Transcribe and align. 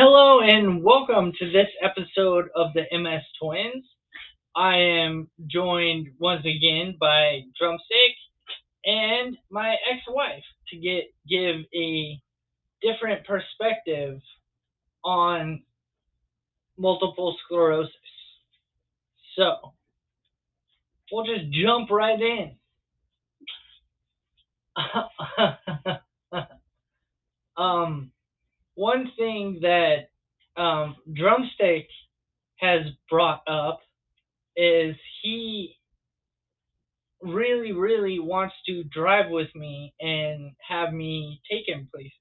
Hello 0.00 0.42
and 0.42 0.84
welcome 0.84 1.32
to 1.40 1.50
this 1.50 1.66
episode 1.82 2.44
of 2.54 2.68
the 2.72 2.84
MS 2.96 3.20
Twins. 3.42 3.84
I 4.54 4.76
am 4.76 5.28
joined 5.48 6.06
once 6.20 6.46
again 6.46 6.96
by 7.00 7.40
Drumstick 7.60 8.14
and 8.84 9.36
my 9.50 9.74
ex-wife 9.92 10.44
to 10.68 10.76
get 10.76 11.12
give 11.28 11.62
a 11.74 12.16
different 12.80 13.26
perspective 13.26 14.20
on 15.02 15.64
multiple 16.78 17.36
sclerosis. 17.44 17.92
So, 19.36 19.72
we'll 21.10 21.26
just 21.26 21.50
jump 21.50 21.90
right 21.90 22.20
in. 22.20 22.54
um, 27.56 28.12
one 28.78 29.10
thing 29.18 29.58
that 29.62 30.08
um, 30.56 30.94
Drumstick 31.12 31.88
has 32.60 32.82
brought 33.10 33.42
up 33.48 33.80
is 34.56 34.94
he 35.20 35.74
really, 37.20 37.72
really 37.72 38.20
wants 38.20 38.54
to 38.66 38.84
drive 38.84 39.30
with 39.30 39.48
me 39.56 39.92
and 39.98 40.52
have 40.68 40.92
me 40.92 41.40
take 41.50 41.68
him 41.68 41.88
places, 41.92 42.12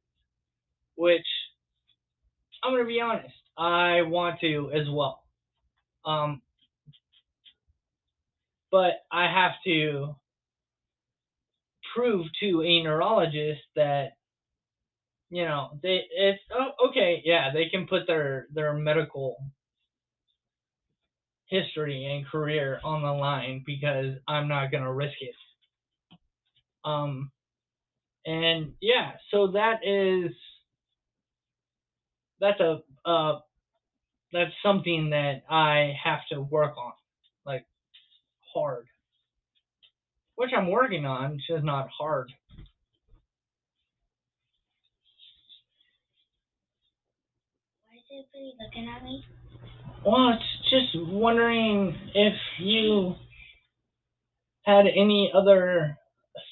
which 0.95 1.27
I'm 2.63 2.73
going 2.73 2.83
to 2.83 2.87
be 2.87 3.01
honest, 3.01 3.35
I 3.55 4.01
want 4.01 4.39
to 4.41 4.71
as 4.73 4.87
well. 4.89 5.21
Um, 6.07 6.41
but 8.71 8.93
I 9.11 9.31
have 9.31 9.51
to 9.67 10.15
prove 11.95 12.25
to 12.39 12.63
a 12.63 12.81
neurologist 12.81 13.61
that 13.75 14.13
you 15.29 15.43
know 15.45 15.77
they 15.83 16.01
it's 16.11 16.41
oh, 16.51 16.87
okay 16.89 17.21
yeah 17.25 17.51
they 17.53 17.69
can 17.69 17.87
put 17.87 18.07
their 18.07 18.47
their 18.53 18.73
medical 18.73 19.37
history 21.47 22.05
and 22.05 22.27
career 22.27 22.79
on 22.83 23.01
the 23.01 23.11
line 23.11 23.63
because 23.65 24.15
I'm 24.27 24.47
not 24.47 24.71
gonna 24.71 24.93
risk 24.93 25.15
it. 25.21 25.35
Um, 26.83 27.31
and 28.25 28.73
yeah, 28.81 29.13
so 29.31 29.47
that 29.53 29.79
is 29.85 30.31
that's 32.39 32.59
a 32.59 32.79
uh 33.05 33.39
that's 34.33 34.51
something 34.61 35.09
that 35.11 35.43
I 35.49 35.93
have 36.03 36.19
to 36.31 36.41
work 36.41 36.77
on, 36.77 36.93
like 37.45 37.65
hard, 38.53 38.87
which 40.35 40.51
I'm 40.55 40.69
working 40.69 41.05
on. 41.05 41.39
Just 41.49 41.63
not 41.63 41.89
hard. 41.97 42.31
Looking 48.17 48.89
at 48.89 49.03
me? 49.03 49.23
Well, 50.03 50.29
it's 50.33 50.69
just 50.71 51.07
wondering 51.11 51.95
if 52.15 52.33
you 52.59 53.13
had 54.63 54.85
any 54.87 55.31
other 55.35 55.95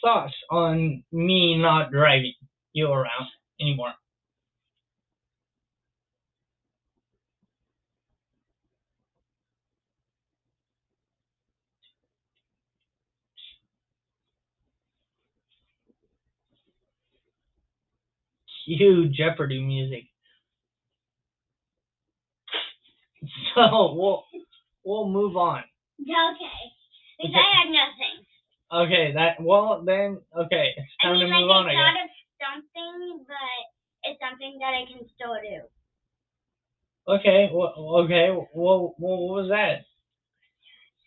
thoughts 0.04 0.34
on 0.52 1.04
me 1.12 1.58
not 1.58 1.92
driving 1.92 2.34
you 2.74 2.88
around 2.92 3.28
anymore. 3.60 3.94
Cue 18.66 19.10
Jeopardy 19.10 19.64
music. 19.64 20.04
So 23.56 23.94
we'll 23.96 24.24
we'll 24.84 25.10
move 25.10 25.36
on. 25.38 25.64
Okay. 26.02 26.62
Because 27.22 27.36
I 27.36 27.48
had 27.64 27.70
nothing. 27.72 28.16
Okay, 28.72 29.14
that 29.14 29.40
well 29.40 29.84
then 29.86 30.20
okay, 30.36 30.74
it's 30.76 30.92
I 31.02 31.08
time 31.08 31.18
mean, 31.18 31.28
to 31.28 31.34
like, 31.34 31.42
move 31.42 31.52
on. 31.52 31.66
I 31.68 31.72
I 31.72 31.76
thought 31.76 32.04
of 32.04 32.12
something, 32.42 33.26
but 33.28 33.62
it's 34.04 34.20
something 34.20 34.58
that 34.60 34.74
I 34.74 34.84
can 34.90 35.08
still 35.16 35.36
do. 35.40 35.64
Okay, 37.08 37.50
well, 37.54 37.74
okay, 38.04 38.32
well, 38.34 38.96
well, 38.98 38.98
what 38.98 39.46
was 39.46 39.50
that? 39.50 39.86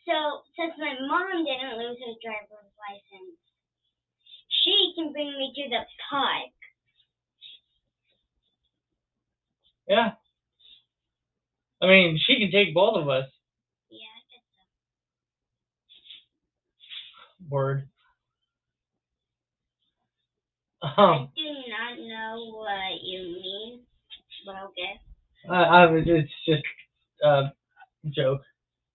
So, 0.06 0.46
since 0.56 0.72
my 0.78 0.94
mom 0.94 1.44
didn't 1.44 1.76
lose 1.76 1.98
her 1.98 2.14
driver's 2.22 2.70
license, 2.78 3.36
she 4.62 4.94
can 4.94 5.12
bring 5.12 5.34
me 5.36 5.52
to 5.56 5.64
the 5.68 5.82
park. 6.08 6.54
Yeah. 9.88 10.10
I 11.82 11.86
mean, 11.86 12.18
she 12.26 12.38
can 12.38 12.50
take 12.50 12.74
both 12.74 12.96
of 12.96 13.08
us. 13.08 13.26
Yeah, 13.90 13.98
I 13.98 14.20
guess 14.32 14.42
so. 17.48 17.54
Word. 17.54 17.88
I 20.82 20.94
Um, 20.96 21.28
do 21.36 21.42
not 21.42 21.98
know 21.98 22.52
what 22.56 23.02
you 23.02 23.18
mean, 23.22 23.80
but 24.46 24.56
okay. 24.66 25.00
I, 25.50 25.62
I 25.82 25.86
was, 25.86 26.04
it's 26.06 26.30
just 26.46 26.62
a 27.24 27.52
joke. 28.10 28.42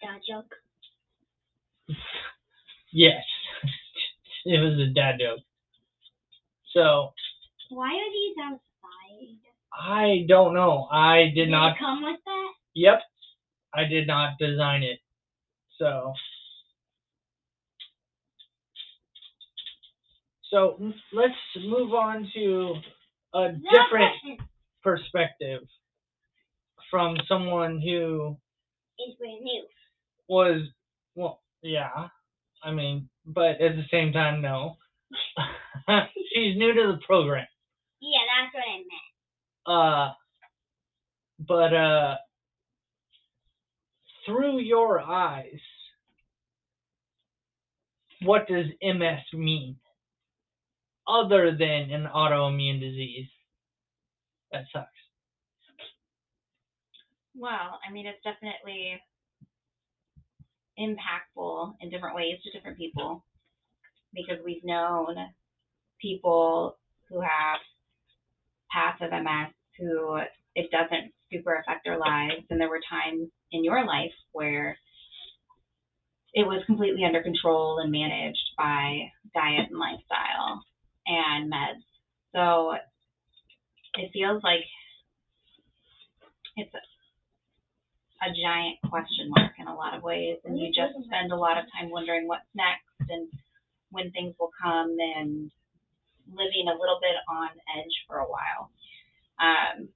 That 0.02 0.20
joke. 0.28 0.52
Yes, 2.92 3.24
it 4.46 4.60
was 4.60 4.80
a 4.80 4.94
dad 4.94 5.16
joke. 5.20 5.40
So 6.74 7.14
Why 7.70 7.88
are 7.90 8.12
these 8.12 8.36
outside? 8.44 9.38
I 9.74 10.26
don't 10.28 10.54
know. 10.54 10.88
I 10.92 11.26
did 11.36 11.46
Did 11.46 11.50
not. 11.50 11.78
come 11.80 12.04
with 12.04 12.20
that? 12.26 12.52
Yep, 12.76 13.00
I 13.74 13.86
did 13.86 14.08
not 14.08 14.38
design 14.40 14.84
it. 14.84 15.00
So. 15.80 16.14
So 20.52 20.78
let's 21.14 21.34
move 21.66 21.94
on 21.94 22.30
to 22.36 22.76
a 23.34 23.50
different 23.72 24.14
perspective 24.84 25.62
from 26.92 27.18
someone 27.28 27.82
who 27.82 28.38
It's 29.00 29.18
brand 29.18 29.42
new. 29.44 29.66
was 30.28 30.62
well 31.16 31.42
yeah 31.64 32.08
i 32.64 32.72
mean 32.72 33.10
but 33.26 33.62
at 33.62 33.76
the 33.76 33.84
same 33.92 34.14
time 34.14 34.42
no 34.42 34.76
she's 36.34 36.56
new 36.58 36.74
to 36.74 36.94
the 36.94 37.00
program 37.08 37.48
Yeah, 38.02 38.20
that's 38.30 38.54
what 38.54 38.64
I 38.68 38.78
meant. 38.78 40.12
uh 40.12 40.14
but 41.48 41.74
uh 41.74 42.16
through 44.26 44.60
your 44.60 45.00
eyes 45.00 45.60
what 48.24 48.48
does 48.48 48.66
ms 48.82 49.20
mean? 49.34 49.76
Other 51.08 51.52
than 51.52 51.92
an 51.92 52.08
autoimmune 52.14 52.80
disease 52.80 53.28
that 54.52 54.64
sucks. 54.72 54.88
Well, 57.36 57.80
I 57.88 57.92
mean, 57.92 58.06
it's 58.06 58.24
definitely 58.24 59.02
impactful 60.80 61.74
in 61.82 61.90
different 61.90 62.16
ways 62.16 62.38
to 62.44 62.52
different 62.52 62.78
people 62.78 63.24
because 64.14 64.38
we've 64.46 64.64
known 64.64 65.16
people 66.02 66.78
who 67.10 67.20
have 67.20 67.60
passive 68.72 69.12
MS 69.12 69.52
who 69.78 70.20
it 70.56 70.70
doesn't 70.72 71.12
super 71.34 71.56
affect 71.56 71.84
their 71.84 71.98
lives. 71.98 72.46
And 72.50 72.62
there 72.62 72.70
were 72.70 72.82
times 72.90 73.30
in 73.52 73.64
your 73.64 73.86
life 73.86 74.14
where 74.32 74.78
it 76.34 76.48
was 76.48 76.64
completely 76.66 77.04
under 77.06 77.22
control 77.22 77.80
and 77.80 77.92
managed 77.92 78.54
by 78.58 79.12
diet 79.34 79.70
and 79.70 79.80
lifestyle 79.80 80.64
and 81.06 81.52
meds. 81.52 81.84
So 82.34 82.74
it 83.96 84.10
feels 84.14 84.42
like 84.44 84.66
it's 86.56 86.74
a 86.74 88.30
giant 88.42 88.78
question 88.90 89.30
mark 89.30 89.52
in 89.60 89.68
a 89.68 89.76
lot 89.76 89.96
of 89.96 90.04
ways, 90.04 90.38
and 90.46 90.58
you 90.58 90.68
just 90.68 90.94
spend 91.06 91.32
a 91.32 91.36
lot 91.36 91.58
of 91.58 91.66
time 91.74 91.90
wondering 91.92 92.28
what's 92.28 92.48
next 92.56 93.10
and 93.10 93.28
when 93.92 94.12
things 94.12 94.34
will 94.40 94.50
come, 94.62 94.96
and 95.18 95.52
living 96.32 96.66
a 96.66 96.80
little 96.80 96.98
bit 97.02 97.18
on 97.30 97.50
edge 97.78 97.94
for 98.08 98.18
a 98.18 98.26
while. 98.26 98.72
Um, 99.38 99.90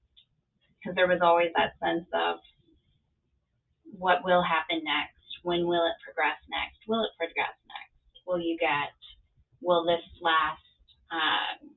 Because 0.78 0.94
there 0.94 1.08
was 1.08 1.20
always 1.22 1.50
that 1.56 1.74
sense 1.82 2.06
of 2.14 2.38
what 3.98 4.24
will 4.24 4.42
happen 4.42 4.84
next? 4.84 5.18
When 5.42 5.66
will 5.66 5.86
it 5.86 5.98
progress 6.04 6.38
next? 6.50 6.78
Will 6.86 7.02
it 7.04 7.10
progress 7.18 7.54
next? 7.66 8.22
Will 8.26 8.40
you 8.40 8.56
get? 8.58 8.94
Will 9.60 9.84
this 9.84 10.04
last 10.22 10.62
um, 11.10 11.74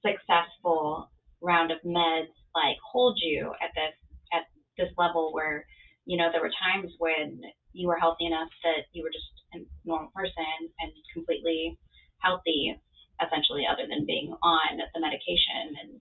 successful 0.00 1.10
round 1.42 1.70
of 1.70 1.78
meds 1.84 2.30
like 2.54 2.76
hold 2.92 3.18
you 3.20 3.52
at 3.62 3.74
this 3.74 3.94
at 4.32 4.46
this 4.78 4.92
level 4.96 5.32
where 5.32 5.66
you 6.06 6.16
know 6.16 6.30
there 6.30 6.40
were 6.40 6.52
times 6.62 6.92
when 6.98 7.40
you 7.72 7.88
were 7.88 7.98
healthy 7.98 8.26
enough 8.26 8.48
that 8.62 8.86
you 8.92 9.02
were 9.02 9.10
just 9.10 9.26
a 9.54 9.58
normal 9.84 10.10
person 10.14 10.70
and 10.80 10.92
completely 11.12 11.78
healthy 12.18 12.74
essentially 13.20 13.64
other 13.66 13.86
than 13.88 14.06
being 14.06 14.34
on 14.42 14.78
the 14.78 15.00
medication 15.00 15.74
and 15.82 16.00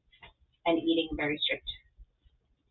and 0.66 0.78
eating 0.80 1.10
very 1.16 1.40
strict 1.44 1.68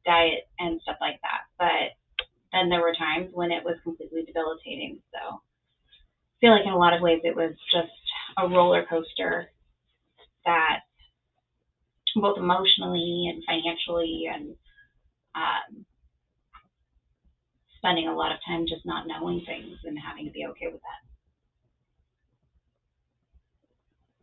diet 0.04 0.48
and 0.58 0.80
stuff 0.82 0.96
like 1.00 1.20
that. 1.22 1.42
But 1.58 2.26
then 2.52 2.68
there 2.68 2.80
were 2.80 2.94
times 2.94 3.30
when 3.32 3.52
it 3.52 3.64
was 3.64 3.76
completely 3.82 4.24
debilitating. 4.24 5.00
So 5.12 5.36
I 5.36 6.36
feel 6.40 6.50
like 6.50 6.66
in 6.66 6.72
a 6.72 6.78
lot 6.78 6.94
of 6.94 7.02
ways 7.02 7.20
it 7.24 7.36
was 7.36 7.52
just 7.72 7.92
a 8.38 8.48
roller 8.48 8.84
coaster 8.88 9.50
that 10.44 10.80
both 12.16 12.38
emotionally 12.38 13.30
and 13.32 13.42
financially 13.46 14.24
and 14.32 14.54
um, 15.34 15.84
spending 17.78 18.08
a 18.08 18.16
lot 18.16 18.32
of 18.32 18.38
time 18.46 18.66
just 18.68 18.84
not 18.84 19.06
knowing 19.06 19.42
things 19.46 19.78
and 19.84 19.96
having 19.98 20.24
to 20.26 20.32
be 20.32 20.46
okay 20.46 20.66
with 20.66 20.80
that. 20.80 21.02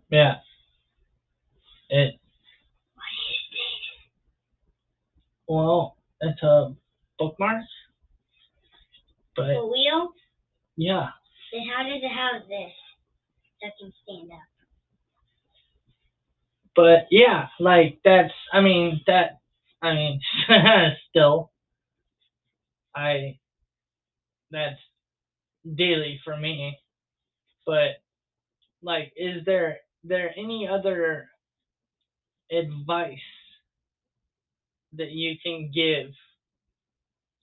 Yeah. 0.09 0.35
It. 1.89 2.19
Well, 5.47 5.97
it's 6.21 6.41
a 6.43 6.75
bookmark. 7.19 7.63
But 9.35 9.51
a 9.51 9.65
wheel. 9.67 10.09
yeah, 10.77 11.09
Then 11.53 11.63
how 11.73 11.83
does 11.83 12.01
it 12.01 12.09
have 12.09 12.41
this 12.49 12.73
that 13.61 13.71
can 13.79 13.93
stand 14.03 14.31
up? 14.31 14.39
but 16.75 17.07
yeah, 17.11 17.47
like 17.59 17.99
that's. 18.05 18.33
I 18.53 18.61
mean 18.61 19.01
that. 19.07 19.39
I 19.81 19.93
mean, 19.93 20.21
still. 21.09 21.51
I. 22.95 23.39
That's 24.51 24.79
daily 25.75 26.19
for 26.23 26.37
me. 26.37 26.77
But 27.65 28.01
like, 28.81 29.13
is 29.17 29.43
there 29.45 29.79
there 30.03 30.33
any 30.37 30.67
other 30.67 31.29
advice 32.51 33.19
that 34.93 35.11
you 35.11 35.35
can 35.43 35.71
give 35.73 36.11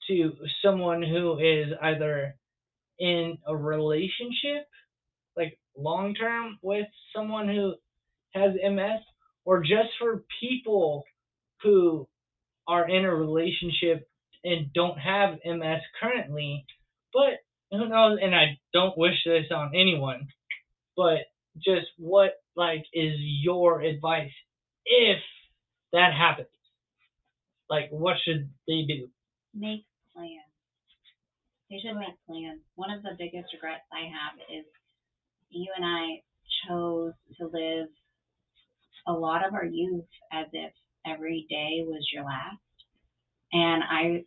to 0.08 0.32
someone 0.62 1.02
who 1.02 1.38
is 1.38 1.72
either 1.82 2.34
in 2.98 3.38
a 3.46 3.56
relationship, 3.56 4.66
like 5.36 5.58
long 5.76 6.14
term, 6.14 6.58
with 6.62 6.86
someone 7.14 7.48
who 7.48 7.74
has 8.34 8.52
MS, 8.54 9.00
or 9.44 9.60
just 9.60 9.90
for 9.98 10.24
people 10.40 11.04
who 11.62 12.06
are 12.66 12.88
in 12.88 13.04
a 13.04 13.14
relationship 13.14 14.08
and 14.44 14.72
don't 14.72 14.98
have 14.98 15.38
MS 15.44 15.80
currently, 16.00 16.64
but 17.12 17.40
who 17.70 17.88
knows? 17.88 18.18
And 18.22 18.34
I 18.34 18.58
don't 18.72 18.96
wish 18.96 19.16
this 19.24 19.46
on 19.50 19.72
anyone, 19.74 20.28
but 20.96 21.18
just 21.56 21.86
what 21.98 22.32
like 22.56 22.84
is 22.92 23.14
your 23.18 23.80
advice 23.80 24.30
if 24.84 25.18
that 25.92 26.12
happens? 26.12 26.48
Like, 27.74 27.90
what 27.90 28.14
should 28.24 28.48
they 28.68 28.82
do? 28.86 29.08
Make 29.52 29.84
plans. 30.14 30.30
They 31.68 31.78
should 31.82 31.98
make 31.98 32.14
plans. 32.24 32.60
One 32.76 32.92
of 32.92 33.02
the 33.02 33.16
biggest 33.18 33.52
regrets 33.52 33.82
I 33.92 34.04
have 34.04 34.38
is 34.48 34.64
you 35.50 35.66
and 35.76 35.84
I 35.84 36.22
chose 36.68 37.14
to 37.38 37.46
live 37.46 37.88
a 39.08 39.12
lot 39.12 39.44
of 39.44 39.54
our 39.54 39.64
youth 39.64 40.04
as 40.32 40.46
if 40.52 40.72
every 41.04 41.46
day 41.50 41.82
was 41.84 42.08
your 42.12 42.24
last. 42.24 42.62
And 43.52 43.82
I 43.82 44.24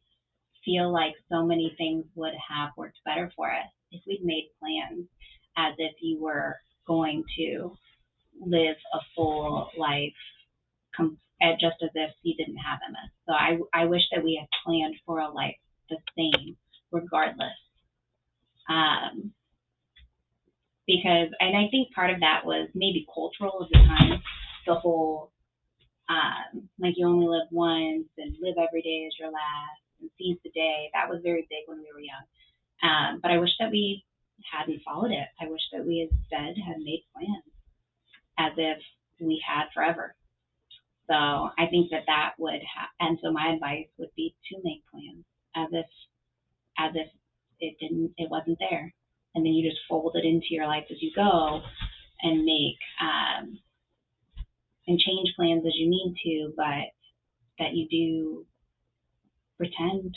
feel 0.65 0.91
like 0.91 1.13
so 1.31 1.45
many 1.45 1.73
things 1.77 2.03
would 2.15 2.33
have 2.49 2.71
worked 2.75 2.99
better 3.05 3.31
for 3.33 3.49
us 3.49 3.71
if 3.91 4.01
we'd 4.05 4.25
made 4.25 4.49
plans 4.59 5.07
as 5.57 5.73
if 5.77 5.93
you 6.01 6.21
were 6.21 6.57
going 6.85 7.23
to 7.37 7.71
live 8.41 8.75
a 8.93 8.99
full 9.15 9.69
life 9.77 10.11
com- 10.97 11.17
at 11.41 11.59
just 11.59 11.77
as 11.83 11.89
if 11.93 12.11
you 12.23 12.35
didn't 12.35 12.57
have 12.57 12.79
MS. 12.89 13.11
So 13.27 13.33
I, 13.33 13.57
I 13.73 13.85
wish 13.85 14.01
that 14.11 14.23
we 14.23 14.39
had 14.39 14.47
planned 14.65 14.95
for 15.05 15.19
a 15.19 15.29
life 15.29 15.55
the 15.89 15.97
same 16.17 16.57
regardless. 16.91 17.57
Um, 18.69 19.31
because, 20.85 21.29
and 21.39 21.55
I 21.55 21.67
think 21.69 21.93
part 21.93 22.11
of 22.11 22.19
that 22.21 22.45
was 22.45 22.69
maybe 22.73 23.05
cultural 23.13 23.63
at 23.63 23.69
the 23.71 23.85
time, 23.85 24.21
the 24.65 24.75
whole, 24.75 25.31
um, 26.09 26.69
like 26.79 26.93
you 26.95 27.05
only 27.05 27.27
live 27.27 27.47
once 27.51 28.07
and 28.17 28.35
live 28.41 28.55
every 28.57 28.81
day 28.81 29.05
as 29.07 29.19
your 29.19 29.29
last 29.29 29.83
and 29.99 30.09
seize 30.17 30.37
the 30.43 30.51
day. 30.51 30.89
That 30.93 31.09
was 31.09 31.21
very 31.23 31.45
big 31.49 31.67
when 31.67 31.79
we 31.79 31.91
were 31.93 31.99
young. 31.99 32.25
Um, 32.83 33.19
but 33.21 33.31
I 33.31 33.37
wish 33.37 33.51
that 33.59 33.71
we 33.71 34.03
hadn't 34.51 34.81
followed 34.83 35.11
it. 35.11 35.27
I 35.41 35.49
wish 35.49 35.61
that 35.73 35.85
we 35.85 36.07
instead 36.09 36.55
had 36.61 36.77
made 36.79 37.03
plans 37.13 37.43
as 38.39 38.53
if 38.57 38.77
we 39.19 39.41
had 39.45 39.65
forever. 39.73 40.15
So 41.09 41.13
I 41.13 41.67
think 41.69 41.89
that 41.91 42.03
that 42.07 42.33
would 42.37 42.61
have, 42.75 42.89
and 42.99 43.17
so 43.21 43.31
my 43.31 43.53
advice 43.53 43.87
would 43.97 44.13
be 44.15 44.35
to 44.51 44.57
make 44.63 44.83
plans 44.91 45.23
as 45.55 45.67
if, 45.71 45.85
as 46.77 46.91
if 46.95 47.07
it 47.59 47.75
didn't, 47.79 48.11
it 48.17 48.29
wasn't 48.29 48.59
there, 48.59 48.93
and 49.35 49.45
then 49.45 49.53
you 49.53 49.67
just 49.69 49.81
fold 49.89 50.15
it 50.15 50.25
into 50.25 50.47
your 50.51 50.67
life 50.67 50.85
as 50.91 51.01
you 51.01 51.11
go, 51.15 51.61
and 52.21 52.43
make, 52.43 52.79
um, 53.01 53.59
and 54.87 54.99
change 54.99 55.33
plans 55.35 55.63
as 55.65 55.73
you 55.75 55.89
need 55.89 56.15
to, 56.23 56.53
but 56.55 56.91
that 57.59 57.73
you 57.73 57.87
do 57.89 58.45
pretend 59.57 60.15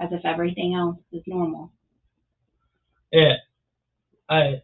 as 0.00 0.08
if 0.12 0.24
everything 0.24 0.74
else 0.74 0.96
is 1.12 1.22
normal. 1.26 1.72
Yeah, 3.12 3.34
I 4.28 4.62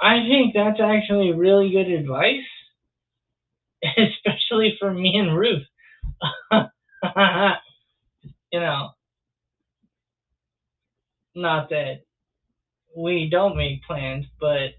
I 0.00 0.26
think 0.28 0.54
that's 0.54 0.80
actually 0.80 1.32
really 1.32 1.70
good 1.70 1.88
advice, 1.88 2.46
especially 3.98 4.76
for 4.80 4.92
me 4.92 5.16
and 5.16 5.36
Ruth. 5.38 5.66
you 8.52 8.60
know, 8.60 8.90
not 11.34 11.70
that 11.70 12.02
we 12.96 13.28
don't 13.30 13.56
make 13.56 13.82
plans, 13.84 14.26
but 14.40 14.70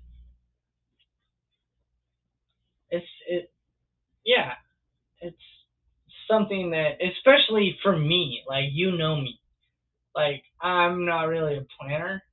it's 2.89 3.05
it 3.27 3.51
yeah, 4.25 4.53
it's 5.21 5.37
something 6.29 6.71
that 6.71 6.99
especially 7.03 7.77
for 7.83 7.97
me, 7.97 8.43
like 8.47 8.65
you 8.71 8.97
know 8.97 9.17
me. 9.17 9.39
Like 10.15 10.43
I'm 10.61 11.05
not 11.05 11.23
really 11.23 11.57
a 11.57 11.65
planner. 11.79 12.23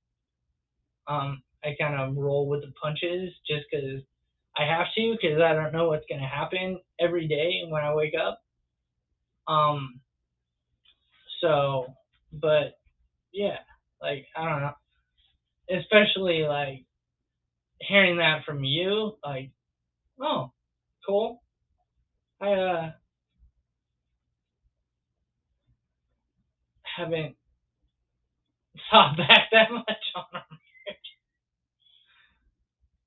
Um 1.09 1.43
I 1.65 1.77
kind 1.81 2.01
of 2.01 2.17
roll 2.17 2.49
with 2.49 2.63
the 2.63 2.73
punches 2.83 3.33
just 3.49 3.67
cuz 3.73 4.03
I 4.59 4.65
have 4.65 4.89
to 4.97 5.19
cuz 5.21 5.41
I 5.41 5.55
don't 5.55 5.73
know 5.73 5.89
what's 5.89 6.07
going 6.09 6.21
to 6.21 6.27
happen 6.29 6.81
every 7.01 7.29
day 7.29 7.65
when 7.69 7.85
I 7.85 7.95
wake 7.95 8.15
up. 8.17 8.41
Um 9.49 10.01
so 11.41 11.87
but 12.33 12.75
yeah, 13.33 13.59
like 14.03 14.27
I 14.37 14.49
don't 14.49 14.63
know. 14.63 14.75
Especially 15.71 16.45
like 16.45 16.85
hearing 17.81 18.19
that 18.19 18.45
from 18.45 18.65
you 18.65 19.17
like 19.25 19.51
oh, 20.21 20.53
cool. 21.07 21.43
I 22.41 22.53
uh 22.53 22.93
haven't 26.85 27.37
thought 28.91 29.17
back 29.17 29.49
that 29.53 29.73
much 29.73 30.05
on 30.17 30.25
our 30.35 30.45
marriage. 30.51 31.11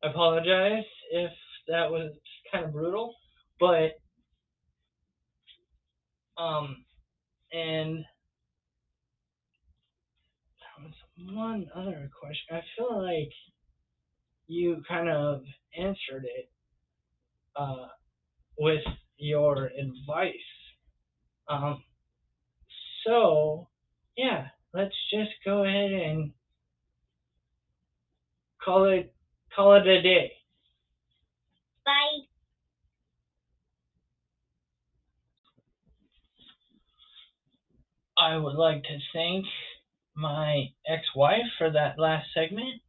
I 0.03 0.07
apologize 0.09 0.85
if 1.09 1.31
that 1.67 1.91
was 1.91 2.11
kind 2.51 2.65
of 2.65 2.73
brutal, 2.73 3.15
but 3.59 3.91
um, 6.37 6.85
and 7.53 7.97
there 10.59 10.85
was 10.85 10.93
one 11.33 11.67
other 11.75 12.09
question. 12.19 12.57
I 12.57 12.61
feel 12.77 13.03
like 13.03 13.31
you 14.47 14.81
kind 14.87 15.09
of 15.09 15.41
answered 15.77 16.25
it 16.25 16.49
uh, 17.55 17.87
with 18.57 18.83
your 19.17 19.67
advice. 19.67 20.33
Um, 21.49 21.83
so 23.05 23.67
yeah, 24.17 24.47
let's 24.73 24.95
just 25.11 25.31
go 25.45 25.63
ahead 25.63 25.91
and 25.91 26.31
call 28.63 28.85
it 28.85 29.13
call 29.55 29.75
it 29.75 29.87
a 29.87 30.01
day. 30.01 30.31
I 38.19 38.35
would 38.35 38.55
like 38.55 38.83
to 38.83 38.97
thank 39.13 39.45
my 40.13 40.65
ex-wife 40.85 41.47
for 41.57 41.71
that 41.71 41.97
last 41.97 42.27
segment 42.33 42.81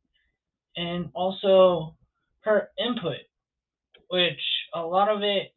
and 0.76 1.10
also 1.14 1.96
her 2.40 2.70
input, 2.78 3.18
which 4.08 4.40
a 4.74 4.82
lot 4.82 5.08
of 5.08 5.22
it 5.22 5.54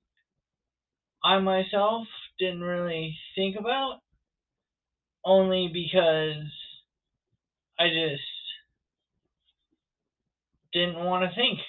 I 1.24 1.40
myself 1.40 2.08
didn't 2.38 2.62
really 2.62 3.18
think 3.36 3.56
about 3.58 4.02
only 5.26 5.70
because 5.74 6.52
I 7.80 7.88
just 7.88 8.22
didn't 10.72 11.04
want 11.04 11.24
to 11.24 11.36
think 11.36 11.60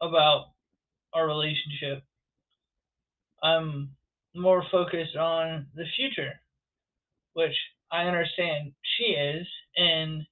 about 0.00 0.51
our 1.14 1.26
relationship. 1.26 2.02
I'm 3.42 3.90
more 4.34 4.64
focused 4.70 5.16
on 5.16 5.66
the 5.74 5.84
future, 5.96 6.40
which 7.34 7.54
I 7.90 8.04
understand 8.04 8.72
she 8.82 9.04
is, 9.04 9.46
and 9.76 10.22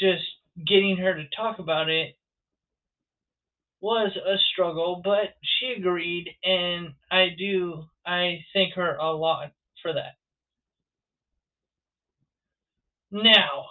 just 0.00 0.24
getting 0.66 0.96
her 0.96 1.14
to 1.14 1.24
talk 1.36 1.58
about 1.58 1.88
it 1.88 2.16
was 3.80 4.16
a 4.16 4.36
struggle, 4.52 5.00
but 5.04 5.34
she 5.42 5.74
agreed, 5.76 6.28
and 6.44 6.94
I 7.10 7.28
do, 7.36 7.84
I 8.06 8.44
thank 8.52 8.74
her 8.74 8.96
a 8.96 9.12
lot 9.12 9.52
for 9.82 9.92
that. 9.92 10.14
Now, 13.10 13.66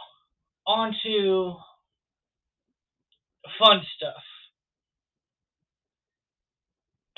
on 0.68 0.94
to 1.04 1.56
fun 3.60 3.81
stuff. 3.98 4.24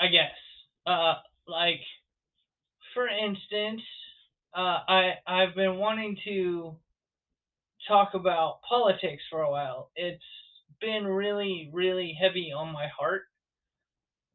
I 0.00 0.08
guess. 0.08 0.32
Uh, 0.86 1.14
like, 1.46 1.80
for 2.94 3.08
instance, 3.08 3.82
uh, 4.54 4.78
I 4.88 5.12
I've 5.26 5.54
been 5.54 5.76
wanting 5.78 6.16
to 6.24 6.76
talk 7.88 8.14
about 8.14 8.60
politics 8.68 9.22
for 9.30 9.42
a 9.42 9.50
while. 9.50 9.90
It's 9.96 10.22
been 10.80 11.04
really 11.06 11.70
really 11.72 12.16
heavy 12.20 12.52
on 12.56 12.72
my 12.72 12.88
heart. 12.88 13.22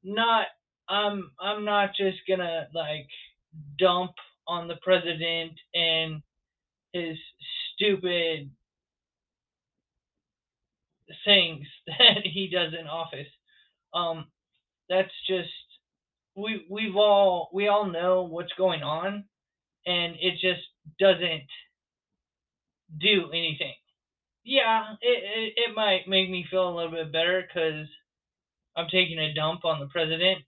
Not 0.04 0.48
I'm 0.88 1.32
I'm 1.40 1.66
not 1.66 1.92
just 1.96 2.18
gonna 2.28 2.68
like 2.74 3.08
dump 3.78 4.12
on 4.48 4.68
the 4.68 4.78
president 4.82 5.54
and 5.74 6.22
his 6.94 7.18
stupid 7.76 8.50
things 11.26 11.66
that 11.88 12.22
he 12.24 12.50
does 12.54 12.74
in 12.80 12.88
office. 12.88 13.28
Um, 13.94 14.28
that's 14.90 15.12
just 15.28 15.50
we 16.36 16.66
we've 16.70 16.96
all 16.96 17.50
we 17.54 17.68
all 17.68 17.88
know 17.92 18.24
what's 18.24 18.54
going 18.58 18.84
on, 18.84 19.26
and 19.86 20.16
it 20.22 20.34
just 20.42 20.62
doesn't 21.00 21.44
do 23.00 23.30
anything. 23.32 23.74
Yeah, 24.46 24.96
it 25.02 25.24
it, 25.24 25.54
it 25.72 25.76
might 25.76 26.08
make 26.08 26.30
me 26.30 26.46
feel 26.50 26.70
a 26.70 26.76
little 26.76 26.92
bit 26.92 27.12
better 27.14 27.44
because 27.48 27.88
I'm 28.76 28.88
taking 28.92 29.20
a 29.20 29.34
dump 29.34 29.66
on 29.66 29.80
the 29.80 29.88
president, 29.88 30.40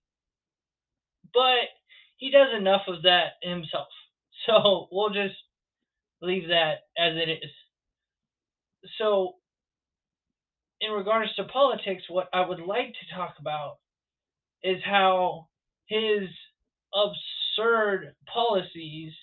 but 1.34 1.70
he 2.18 2.32
does 2.32 2.50
enough 2.58 2.84
of 2.88 3.04
that 3.04 3.34
himself. 3.44 3.88
So 4.48 4.88
we'll 4.92 5.12
just 5.12 5.36
leave 6.22 6.50
that 6.50 6.80
as 6.98 7.14
it 7.16 7.30
is. 7.30 7.52
So, 8.98 9.36
in 10.82 10.92
regards 10.92 11.34
to 11.36 11.44
politics, 11.46 12.04
what 12.10 12.28
I 12.34 12.46
would 12.46 12.60
like 12.60 12.88
to 12.88 13.16
talk 13.16 13.36
about 13.40 13.78
is 14.64 14.82
how 14.84 15.48
his 15.86 16.28
absurd 16.94 18.16
policies 18.34 19.14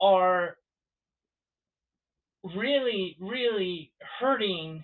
are 0.00 0.56
really, 2.42 3.16
really 3.20 3.92
hurting 4.18 4.82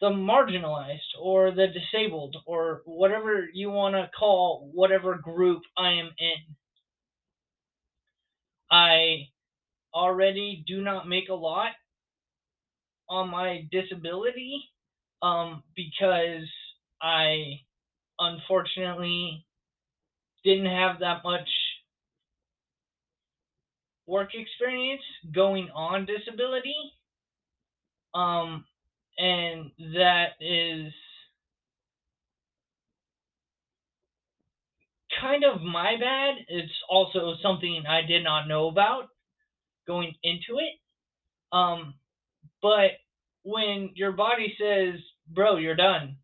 the 0.00 0.10
marginalized 0.10 0.98
or 1.20 1.52
the 1.52 1.68
disabled 1.68 2.36
or 2.46 2.82
whatever 2.84 3.48
you 3.52 3.70
want 3.70 3.94
to 3.94 4.10
call 4.18 4.70
whatever 4.74 5.14
group 5.16 5.62
I 5.78 5.92
am 5.92 6.10
in. 6.18 6.56
I 8.70 9.28
already 9.94 10.64
do 10.66 10.82
not 10.82 11.08
make 11.08 11.28
a 11.28 11.34
lot 11.34 11.70
on 13.08 13.30
my 13.30 13.66
disability 13.70 14.62
um, 15.22 15.62
because 15.76 16.48
I 17.02 17.60
unfortunately 18.18 19.44
didn't 20.44 20.66
have 20.66 21.00
that 21.00 21.22
much 21.24 21.48
work 24.06 24.30
experience 24.34 25.02
going 25.34 25.70
on 25.74 26.06
disability. 26.06 26.76
Um, 28.14 28.64
and 29.18 29.70
that 29.94 30.30
is 30.40 30.92
kind 35.20 35.44
of 35.44 35.62
my 35.62 35.96
bad. 35.98 36.34
It's 36.48 36.72
also 36.88 37.34
something 37.42 37.84
I 37.88 38.02
did 38.02 38.22
not 38.24 38.46
know 38.46 38.68
about 38.68 39.08
going 39.86 40.14
into 40.22 40.58
it. 40.60 40.74
Um, 41.52 41.94
but 42.64 42.92
when 43.42 43.90
your 43.94 44.12
body 44.12 44.56
says, 44.58 44.98
"Bro, 45.28 45.56
you're 45.56 45.76
done," 45.76 46.16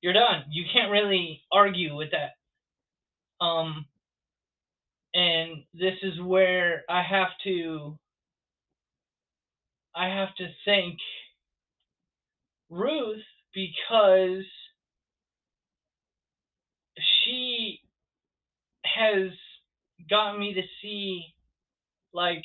you're 0.00 0.12
done. 0.12 0.44
You 0.48 0.64
can't 0.72 0.92
really 0.92 1.42
argue 1.50 1.96
with 1.96 2.12
that. 2.12 2.36
Um, 3.44 3.86
and 5.12 5.64
this 5.74 5.94
is 6.04 6.20
where 6.20 6.84
I 6.88 7.02
have 7.02 7.30
to 7.42 7.98
I 9.92 10.08
have 10.08 10.32
to 10.36 10.54
thank 10.64 11.00
Ruth 12.70 13.24
because 13.52 14.44
she 17.24 17.80
has 18.84 19.32
gotten 20.08 20.38
me 20.38 20.54
to 20.54 20.62
see 20.80 21.34
like 22.12 22.44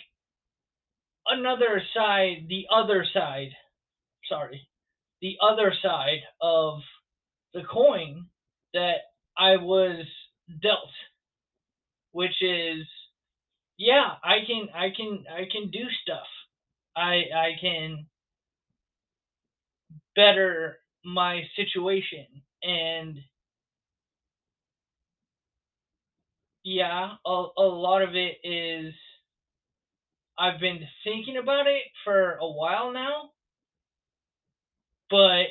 another 1.27 1.81
side, 1.95 2.47
the 2.49 2.65
other 2.73 3.05
side, 3.13 3.49
sorry, 4.29 4.67
the 5.21 5.37
other 5.41 5.73
side 5.81 6.21
of 6.41 6.79
the 7.53 7.63
coin 7.63 8.27
that 8.73 8.97
I 9.37 9.57
was 9.57 10.05
dealt 10.61 10.91
which 12.11 12.41
is 12.41 12.87
yeah, 13.77 14.11
I 14.23 14.37
can 14.47 14.67
I 14.75 14.89
can 14.95 15.25
I 15.31 15.45
can 15.51 15.71
do 15.71 15.85
stuff. 16.03 16.27
I 16.95 17.23
I 17.35 17.51
can 17.61 18.07
better 20.15 20.79
my 21.05 21.43
situation 21.55 22.25
and 22.63 23.19
yeah, 26.63 27.13
a, 27.25 27.45
a 27.57 27.63
lot 27.63 28.01
of 28.03 28.15
it 28.15 28.37
is 28.43 28.93
I've 30.37 30.59
been 30.59 30.79
thinking 31.03 31.37
about 31.37 31.67
it 31.67 31.83
for 32.03 32.33
a 32.33 32.47
while 32.47 32.91
now, 32.91 33.31
but 35.09 35.45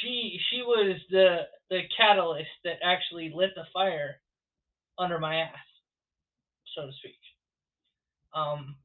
she 0.00 0.38
she 0.50 0.62
was 0.62 0.98
the 1.10 1.42
the 1.70 1.82
catalyst 1.96 2.50
that 2.64 2.78
actually 2.82 3.32
lit 3.34 3.50
the 3.54 3.64
fire 3.72 4.16
under 4.98 5.18
my 5.18 5.36
ass, 5.36 5.54
so 6.74 6.86
to 6.86 6.92
speak. 6.98 7.14
Um, 8.34 8.76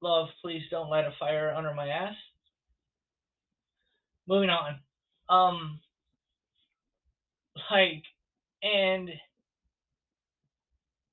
love, 0.00 0.28
please 0.42 0.62
don't 0.70 0.90
light 0.90 1.04
a 1.04 1.12
fire 1.18 1.54
under 1.56 1.74
my 1.74 1.88
ass. 1.88 2.14
Moving 4.26 4.50
on. 4.50 4.78
Um, 5.28 5.80
like, 7.70 8.02
and 8.62 9.10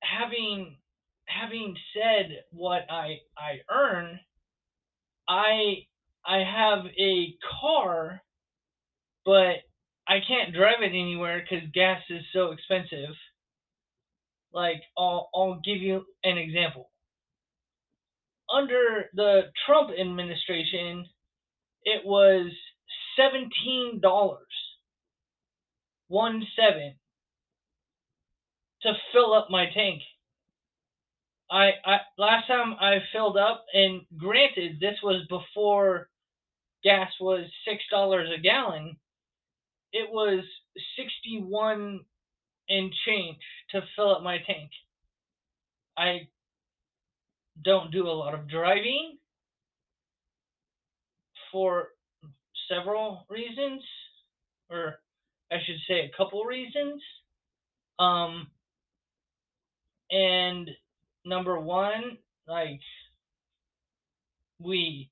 having 0.02 0.78
having 1.40 1.76
said 1.94 2.44
what 2.52 2.84
I 2.90 3.18
I 3.38 3.60
earn, 3.72 4.20
I 5.28 5.86
I 6.26 6.40
have 6.40 6.86
a 7.00 7.36
car, 7.62 8.22
but 9.26 9.58
I 10.08 10.20
can't 10.28 10.54
drive 10.54 10.82
it 10.82 10.90
anywhere 10.90 11.42
because 11.42 11.68
gas 11.74 12.02
is 12.10 12.24
so 12.34 12.52
expensive. 12.52 13.16
Like, 14.54 14.82
I'll, 14.98 15.30
I'll 15.36 15.62
give 15.66 15.78
you 15.78 16.06
an 16.24 16.38
example. 16.38 16.90
Under 18.54 19.10
the 19.14 19.42
Trump 19.66 19.90
administration, 20.00 21.06
it 21.84 22.06
was 22.06 22.52
$17, 23.20 24.02
one 26.08 26.44
seven, 26.56 26.96
to 28.84 28.94
fill 29.12 29.34
up 29.34 29.48
my 29.50 29.66
tank. 29.74 30.02
I, 31.52 31.72
I 31.86 31.98
last 32.18 32.48
time 32.48 32.76
I 32.80 33.00
filled 33.14 33.38
up, 33.38 33.66
and 33.74 34.02
granted, 34.18 34.80
this 34.80 34.98
was 35.04 35.26
before 35.30 36.10
gas 36.84 37.12
was 37.20 37.46
six 37.68 37.84
dollars 37.92 38.30
a 38.38 38.42
gallon 38.42 38.96
it 39.94 40.12
was 40.12 40.44
61 40.98 42.02
and 42.70 42.94
change 43.06 43.38
to 43.72 43.82
fill 43.96 44.16
up 44.16 44.24
my 44.24 44.38
tank. 44.46 44.72
I 45.98 46.28
don't 47.64 47.92
do 47.92 48.08
a 48.08 48.12
lot 48.12 48.34
of 48.34 48.50
driving 48.50 49.18
for 51.52 51.90
several 52.70 53.26
reasons, 53.30 53.84
or 54.70 55.00
I 55.52 55.58
should 55.66 55.80
say 55.88 56.02
a 56.02 56.18
couple 56.18 56.44
reasons. 56.44 57.02
Um, 58.00 58.48
and 60.12 60.70
number 61.26 61.60
one, 61.60 62.18
like, 62.48 62.80
we 64.60 65.10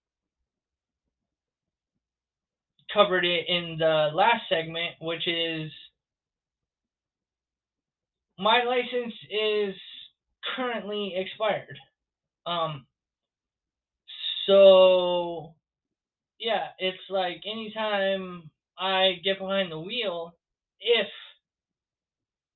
covered 2.94 3.26
it 3.26 3.46
in 3.48 3.78
the 3.80 4.10
last 4.14 4.44
segment, 4.50 4.96
which 5.02 5.28
is 5.28 5.72
my 8.38 8.64
license 8.64 9.14
is 9.30 9.76
currently 10.56 11.14
expired. 11.16 11.78
Um, 12.46 12.86
so 14.48 15.54
yeah, 16.40 16.68
it's 16.78 16.98
like 17.10 17.42
anytime 17.50 18.50
I 18.78 19.14
get 19.24 19.40
behind 19.40 19.72
the 19.72 19.80
wheel, 19.80 20.36
if 20.80 21.08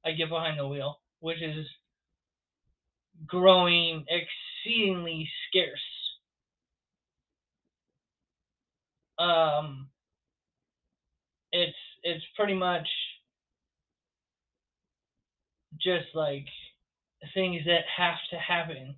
I 0.05 0.11
get 0.11 0.29
behind 0.29 0.59
the 0.59 0.67
wheel, 0.67 0.99
which 1.19 1.41
is 1.41 1.65
growing 3.25 4.05
exceedingly 4.07 5.29
scarce. 5.47 5.79
Um, 9.19 9.89
it's 11.51 11.75
it's 12.03 12.23
pretty 12.35 12.53
much 12.53 12.87
just 15.81 16.07
like 16.13 16.45
things 17.33 17.63
that 17.65 17.83
have 17.95 18.17
to 18.31 18.37
happen. 18.37 18.95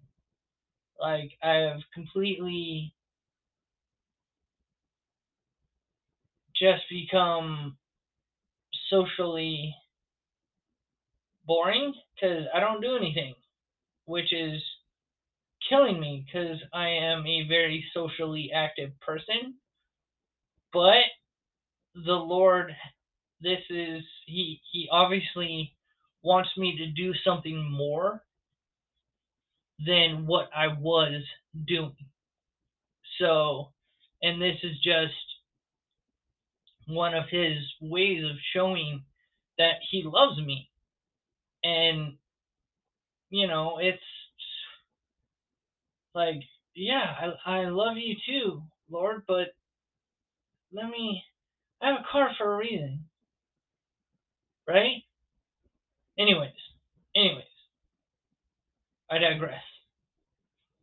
Like 1.00 1.32
I 1.42 1.54
have 1.56 1.82
completely 1.94 2.94
just 6.56 6.84
become 6.90 7.78
socially 8.90 9.74
boring 11.46 11.94
because 12.16 12.46
I 12.54 12.60
don't 12.60 12.82
do 12.82 12.96
anything, 12.98 13.34
which 14.10 14.34
is 14.34 14.60
killing 15.70 16.00
me 16.00 16.26
because 16.26 16.58
I 16.74 16.88
am 16.88 17.26
a 17.28 17.48
very 17.48 17.86
socially 17.94 18.52
active 18.54 18.90
person. 19.02 19.54
But 20.74 21.06
the 21.94 22.14
Lord, 22.14 22.76
this 23.40 23.60
is 23.70 24.02
he 24.26 24.60
he 24.72 24.90
obviously 24.92 25.76
wants 26.24 26.50
me 26.58 26.76
to 26.78 26.88
do 26.88 27.14
something 27.24 27.72
more 27.72 28.24
than 29.86 30.26
what 30.26 30.50
I 30.56 30.68
was 30.80 31.24
doing. 31.68 31.96
So, 33.20 33.70
and 34.24 34.42
this 34.42 34.58
is 34.64 34.76
just 34.84 35.14
one 36.88 37.14
of 37.14 37.26
his 37.30 37.58
ways 37.80 38.24
of 38.24 38.38
showing 38.54 39.04
that 39.60 39.76
he 39.92 40.04
loves 40.04 40.40
me. 40.40 40.70
And, 41.64 42.18
you 43.30 43.48
know, 43.48 43.78
it's 43.80 44.00
like, 46.14 46.42
yeah, 46.76 47.34
I, 47.46 47.60
I 47.62 47.70
love 47.70 47.98
you 47.98 48.16
too, 48.26 48.64
Lord, 48.90 49.24
but 49.28 49.50
let 50.72 50.90
me, 50.90 51.24
I 51.82 51.88
have 51.90 52.00
a 52.02 52.12
car 52.12 52.30
for 52.38 52.54
a 52.54 52.58
reason. 52.58 53.06
Right? 54.68 55.04
Anyways, 56.18 56.52
anyways, 57.16 57.44
I 59.10 59.18
digress. 59.20 59.62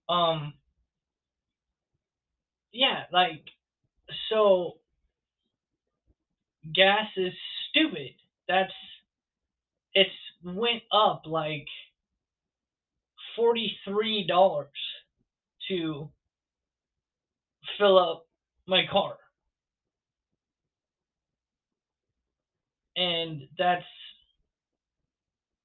Um, 0.09 0.55
yeah, 2.73 3.05
like, 3.13 3.45
so 4.31 4.75
gas 6.75 7.07
is 7.17 7.33
stupid. 7.71 8.13
That's 8.49 8.73
it's 9.95 10.11
went 10.45 10.83
up 10.93 11.23
like 11.27 11.67
forty 13.37 13.77
three 13.85 14.27
dollars 14.27 14.69
to 15.69 16.11
fill 17.79 17.99
up 17.99 18.27
my 18.67 18.85
car. 18.91 19.17
And 22.97 23.43
that's 23.59 23.85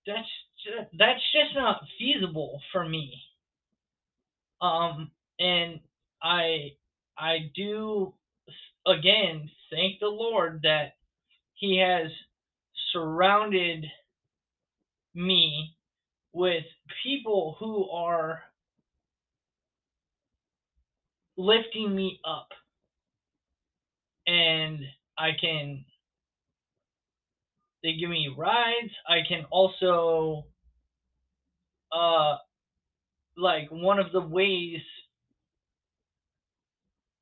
that's 0.05 0.27
just, 0.65 0.89
that's 0.97 1.21
just 1.31 1.55
not 1.55 1.81
feasible 1.97 2.61
for 2.71 2.87
me. 2.87 3.13
Um 4.61 5.11
and 5.39 5.79
I 6.21 6.71
I 7.17 7.51
do 7.55 8.13
again 8.85 9.49
thank 9.71 9.99
the 9.99 10.07
Lord 10.07 10.61
that 10.63 10.93
He 11.55 11.77
has 11.79 12.11
surrounded 12.91 13.85
me 15.13 15.75
with 16.33 16.63
people 17.03 17.55
who 17.59 17.89
are 17.89 18.41
lifting 21.37 21.95
me 21.95 22.19
up. 22.25 22.49
And 24.27 24.79
I 25.17 25.31
can, 25.39 25.85
they 27.83 27.93
give 27.93 28.09
me 28.09 28.33
rides. 28.37 28.93
I 29.07 29.19
can 29.27 29.45
also, 29.51 30.45
uh, 31.91 32.35
like 33.37 33.69
one 33.71 33.99
of 33.99 34.11
the 34.11 34.21
ways 34.21 34.81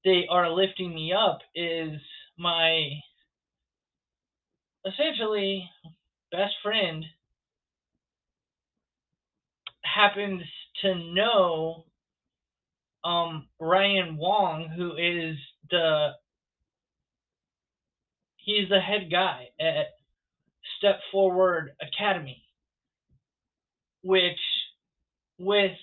they 0.05 0.25
are 0.29 0.49
lifting 0.51 0.93
me 0.93 1.13
up 1.13 1.39
is 1.55 1.99
my 2.37 2.89
essentially 4.85 5.69
best 6.31 6.53
friend 6.63 7.05
happens 9.95 10.43
to 10.81 10.95
know 11.13 11.85
um 13.03 13.47
Ryan 13.59 14.17
Wong 14.17 14.69
who 14.75 14.95
is 14.95 15.37
the 15.71 16.09
he's 18.37 18.69
the 18.69 18.79
head 18.79 19.09
guy 19.11 19.49
at 19.59 19.87
Step 20.77 20.99
Forward 21.11 21.71
Academy 21.81 22.43
which 24.03 24.39
with 25.37 25.77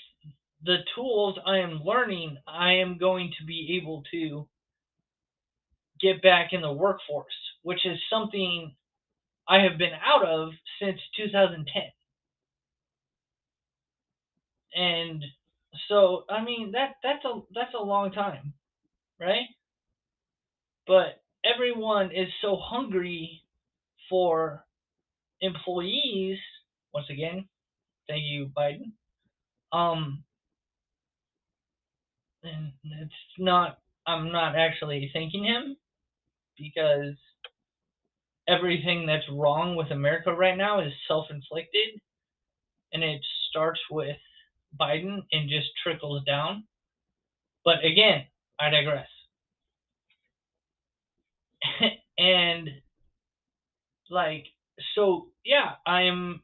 the 0.65 0.79
tools 0.95 1.39
I 1.47 1.59
am 1.59 1.83
learning 1.85 2.39
I 2.47 2.75
am 2.75 2.99
going 2.99 3.33
to 3.39 3.47
be 3.47 3.79
able 3.81 4.03
to 4.13 4.49
get 6.01 6.23
back 6.23 6.53
in 6.53 6.61
the 6.61 6.73
workforce 6.73 7.35
which 7.63 7.85
is 7.87 7.99
something 8.11 8.75
I 9.49 9.61
have 9.61 9.79
been 9.79 9.93
out 10.05 10.25
of 10.27 10.51
since 10.81 11.01
2010. 11.17 11.83
And 14.77 15.25
so, 15.89 16.25
I 16.31 16.45
mean, 16.45 16.73
that 16.73 16.97
that's 17.05 17.25
a 17.27 17.41
that's 17.55 17.75
a 17.79 17.85
long 17.85 18.13
time, 18.13 18.55
right? 19.21 19.47
But 20.87 21.23
everyone 21.45 22.13
is 22.13 22.29
so 22.43 22.57
hungry 22.61 23.43
for 24.11 24.65
employees. 25.41 26.39
Once 26.95 27.07
again, 27.11 27.49
thank 28.09 28.23
you, 28.25 28.51
Biden. 28.57 28.93
Um, 29.73 30.25
and 32.43 32.73
it's 33.03 33.15
not. 33.39 33.79
I'm 34.07 34.33
not 34.33 34.57
actually 34.57 35.11
thanking 35.13 35.45
him 35.45 35.77
because 36.59 37.15
everything 38.49 39.07
that's 39.07 39.25
wrong 39.33 39.77
with 39.77 39.91
America 39.91 40.33
right 40.35 40.57
now 40.57 40.81
is 40.81 40.93
self 41.09 41.27
inflicted 41.31 42.01
and 42.93 43.05
it 43.05 43.21
starts 43.51 43.81
with 43.91 44.17
Biden 44.81 45.21
and 45.33 45.49
just 45.49 45.69
trickles 45.83 46.25
down. 46.25 46.65
But 47.65 47.85
again, 47.85 48.25
I 48.59 48.71
digress. 48.71 49.09
and 52.19 52.69
like 54.11 54.47
so 54.95 55.29
yeah, 55.45 55.73
I 55.87 56.03
am 56.03 56.43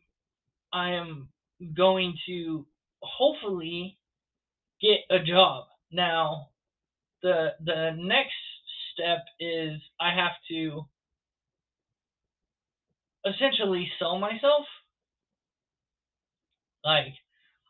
I 0.73 0.92
am 0.92 1.29
going 1.77 2.14
to 2.27 2.66
hopefully 3.03 3.99
get 4.81 5.01
a 5.11 5.23
job. 5.23 5.66
Now 5.90 6.49
the 7.23 7.51
the 7.64 7.92
next 7.97 8.35
step 8.92 9.25
is 9.40 9.81
I 10.01 10.14
have 10.14 10.33
to 10.51 10.87
essentially 13.25 13.90
sell 13.99 14.18
myself. 14.18 14.66
Like 16.85 17.14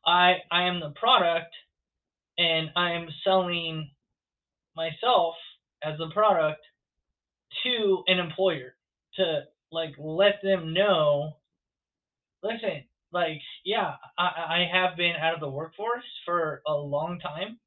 I 0.07 0.37
I 0.51 0.65
am 0.65 0.81
the 0.81 0.91
product 0.97 1.55
and 2.38 2.71
I 2.77 2.93
am 2.93 3.09
selling 3.25 3.91
myself 4.77 5.35
as 5.83 5.99
the 5.99 6.11
product 6.12 6.61
to 7.65 8.05
an 8.07 8.19
employer 8.19 8.75
to 9.17 9.43
like 9.73 9.95
let 9.99 10.37
them 10.43 10.75
know 10.75 11.37
listen 12.43 12.85
like 13.12 13.41
yeah 13.65 13.95
I, 14.19 14.25
I 14.25 14.69
have 14.73 14.97
been 14.97 15.15
out 15.21 15.35
of 15.35 15.41
the 15.41 15.51
workforce 15.51 16.05
for 16.25 16.62
a 16.67 16.75
long 16.75 17.21
time 17.21 17.59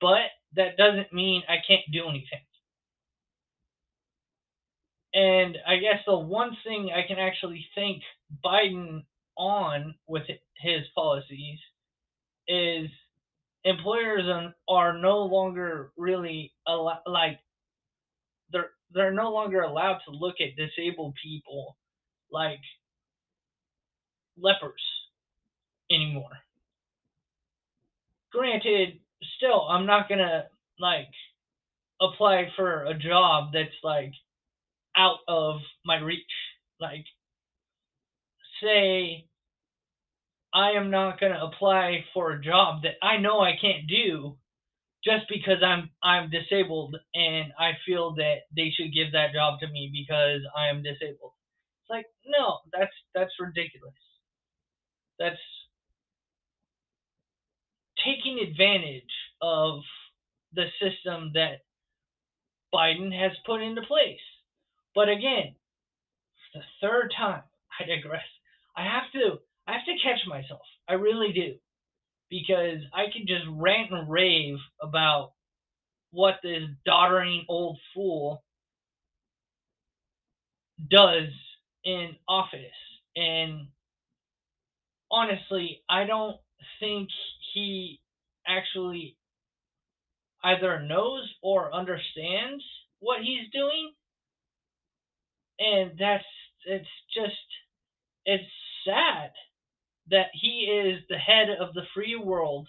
but 0.00 0.30
that 0.56 0.76
doesn't 0.76 1.12
mean 1.12 1.42
i 1.48 1.56
can't 1.66 1.82
do 1.92 2.08
anything. 2.08 2.40
And 5.14 5.58
I 5.66 5.76
guess 5.76 6.00
the 6.06 6.18
one 6.18 6.56
thing 6.64 6.90
I 6.94 7.06
can 7.06 7.18
actually 7.18 7.66
thank 7.74 8.02
Biden 8.44 9.04
on 9.36 9.94
with 10.06 10.24
his 10.58 10.82
policies 10.94 11.58
is 12.48 12.88
employers 13.64 14.24
are 14.68 14.98
no 14.98 15.18
longer 15.20 15.92
really 15.96 16.52
like 17.06 17.38
they're 18.52 18.70
they're 18.92 19.12
no 19.12 19.32
longer 19.32 19.62
allowed 19.62 19.98
to 20.06 20.10
look 20.10 20.36
at 20.40 20.56
disabled 20.56 21.14
people 21.22 21.76
like 22.30 22.60
lepers 24.36 24.82
anymore. 25.90 26.38
Granted, 28.32 28.98
still 29.36 29.68
I'm 29.68 29.86
not 29.86 30.08
gonna 30.08 30.44
like 30.78 31.08
apply 32.00 32.50
for 32.56 32.84
a 32.84 32.94
job 32.94 33.52
that's 33.52 33.70
like 33.82 34.12
out 34.96 35.18
of 35.28 35.60
my 35.84 35.98
reach. 35.98 36.24
Like 36.80 37.04
say 38.62 39.26
I 40.54 40.72
am 40.72 40.90
not 40.90 41.20
going 41.20 41.32
to 41.32 41.42
apply 41.42 42.04
for 42.14 42.32
a 42.32 42.42
job 42.42 42.82
that 42.82 42.94
I 43.02 43.18
know 43.18 43.40
I 43.40 43.56
can't 43.60 43.86
do 43.88 44.36
just 45.04 45.24
because 45.28 45.62
I'm 45.64 45.90
I'm 46.02 46.30
disabled 46.30 46.96
and 47.14 47.52
I 47.58 47.72
feel 47.86 48.14
that 48.16 48.42
they 48.56 48.70
should 48.76 48.94
give 48.94 49.12
that 49.12 49.32
job 49.34 49.60
to 49.60 49.68
me 49.68 49.90
because 49.92 50.40
I 50.56 50.68
am 50.68 50.82
disabled. 50.82 51.32
It's 51.82 51.90
like 51.90 52.06
no, 52.26 52.58
that's 52.72 52.92
that's 53.14 53.32
ridiculous. 53.40 53.94
That's 55.18 55.36
taking 58.04 58.40
advantage 58.40 59.04
of 59.42 59.80
the 60.54 60.66
system 60.80 61.32
that 61.34 61.60
Biden 62.74 63.12
has 63.18 63.32
put 63.46 63.62
into 63.62 63.82
place. 63.82 64.20
But 64.94 65.08
again, 65.08 65.54
the 66.54 66.60
third 66.80 67.12
time, 67.16 67.42
I 67.80 67.84
digress. 67.86 68.22
I 68.76 68.84
have 68.84 69.10
to 69.12 69.38
I 69.66 69.72
have 69.72 69.84
to 69.86 70.02
catch 70.02 70.26
myself. 70.26 70.62
I 70.88 70.94
really 70.94 71.32
do. 71.32 71.54
Because 72.30 72.78
I 72.94 73.04
can 73.12 73.26
just 73.26 73.44
rant 73.50 73.92
and 73.92 74.10
rave 74.10 74.56
about 74.80 75.32
what 76.10 76.36
this 76.42 76.62
doddering 76.86 77.44
old 77.48 77.78
fool 77.94 78.42
does 80.90 81.28
in 81.84 82.16
office. 82.28 82.60
And 83.16 83.68
honestly, 85.10 85.82
I 85.88 86.04
don't 86.04 86.36
think 86.80 87.08
he 87.54 88.00
actually 88.46 89.16
either 90.44 90.82
knows 90.82 91.30
or 91.42 91.72
understands 91.74 92.64
what 93.00 93.20
he's 93.20 93.50
doing. 93.52 93.92
And 95.58 95.92
that's, 95.98 96.24
it's 96.66 96.88
just, 97.14 97.36
it's 98.24 98.44
sad 98.84 99.30
that 100.10 100.26
he 100.32 100.64
is 100.64 101.02
the 101.08 101.18
head 101.18 101.48
of 101.50 101.74
the 101.74 101.82
free 101.94 102.16
world 102.16 102.68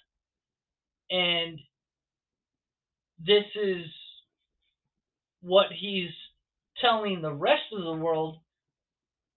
and 1.09 1.59
this 3.19 3.45
is 3.55 3.85
what 5.41 5.67
he's 5.71 6.11
telling 6.81 7.21
the 7.21 7.33
rest 7.33 7.63
of 7.73 7.83
the 7.83 7.93
world 8.03 8.37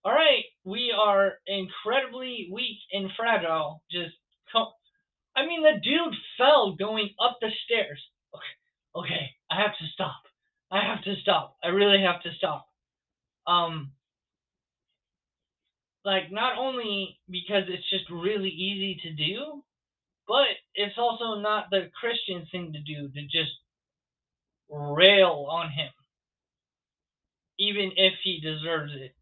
all 0.03 0.11
right 0.13 0.43
we 0.63 0.93
are 0.97 1.33
incredibly 1.47 2.49
weak 2.51 2.77
and 2.91 3.09
fragile 3.17 3.83
just 3.91 4.15
come 4.51 4.67
i 5.35 5.45
mean 5.45 5.63
the 5.63 5.79
dude 5.83 6.15
fell 6.37 6.75
going 6.75 7.09
up 7.21 7.37
the 7.41 7.49
stairs. 7.65 8.01
Okay 8.33 9.01
okay 9.05 9.29
i 9.51 9.61
have 9.61 9.77
to 9.77 9.85
stop. 9.93 10.21
I 10.71 10.81
have 10.81 11.03
to 11.03 11.15
stop. 11.21 11.55
I 11.63 11.69
really 11.69 12.01
have 12.01 12.21
to 12.23 12.31
stop. 12.37 12.67
Um 13.47 13.91
like 16.07 16.31
not 16.31 16.57
only 16.57 17.19
because 17.29 17.63
it's 17.67 17.89
just 17.89 18.09
really 18.09 18.47
easy 18.47 18.97
to 19.03 19.11
do, 19.13 19.61
but 20.25 20.47
it's 20.73 20.97
also 20.97 21.41
not 21.41 21.65
the 21.69 21.89
Christian 21.99 22.47
thing 22.49 22.71
to 22.71 22.79
do 22.79 23.09
to 23.09 23.21
just 23.23 23.51
rail 24.69 25.47
on 25.51 25.69
him, 25.69 25.91
even 27.59 27.91
if 27.97 28.13
he 28.23 28.39
deserves 28.39 28.93
it. 28.95 29.13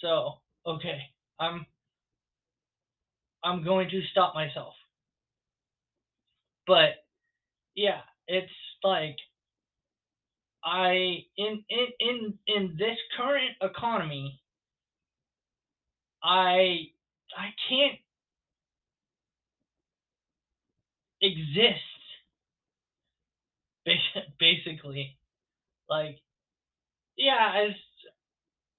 So, 0.00 0.36
okay, 0.66 1.02
I'm 1.38 1.66
I'm 3.44 3.62
going 3.62 3.90
to 3.90 4.00
stop 4.10 4.34
myself. 4.34 4.72
But 6.66 7.04
yeah, 7.74 8.00
it's 8.26 8.52
like 8.82 9.16
I 10.64 11.24
in 11.36 11.64
in 11.68 11.86
in 12.00 12.38
in 12.46 12.76
this 12.78 12.98
current 13.16 13.52
economy, 13.62 14.40
I 16.22 16.90
I 17.36 17.48
can't 17.68 17.98
exist. 21.20 21.80
Basically, 24.38 25.18
like 25.90 26.18
yeah, 27.16 27.66
as 27.68 27.74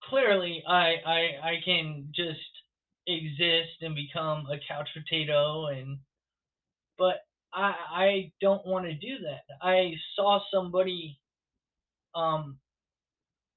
clearly 0.04 0.64
I 0.68 0.96
I 1.06 1.20
I 1.44 1.62
can 1.66 2.12
just 2.16 2.40
exist 3.08 3.82
and 3.82 3.96
become 3.96 4.48
a 4.48 4.58
couch 4.68 4.90
potato 4.94 5.68
and 5.68 6.00
but 6.98 7.26
I 7.54 7.74
I 7.92 8.32
don't 8.42 8.66
want 8.66 8.86
to 8.86 8.94
do 8.94 9.20
that. 9.24 9.44
I 9.62 9.94
saw 10.16 10.40
somebody 10.54 11.20
um, 12.16 12.58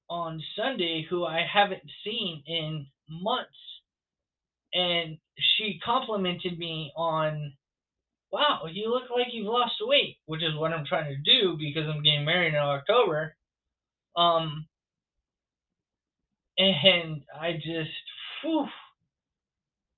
on 0.08 0.42
Sunday 0.56 1.06
who 1.08 1.24
I 1.24 1.44
haven't 1.50 1.82
seen 2.04 2.42
in 2.46 2.86
months. 3.08 3.50
And 4.74 5.18
she 5.38 5.80
complimented 5.84 6.58
me 6.58 6.92
on, 6.96 7.54
wow, 8.30 8.62
you 8.70 8.90
look 8.90 9.04
like 9.10 9.28
you've 9.32 9.46
lost 9.46 9.74
weight, 9.80 10.18
which 10.26 10.42
is 10.42 10.54
what 10.54 10.72
I'm 10.72 10.84
trying 10.84 11.10
to 11.10 11.16
do 11.16 11.56
because 11.58 11.88
I'm 11.88 12.02
getting 12.02 12.24
married 12.24 12.54
in 12.54 12.60
October. 12.60 13.34
Um, 14.16 14.66
and 16.58 17.22
I 17.38 17.52
just, 17.54 17.90
whew, 18.42 18.66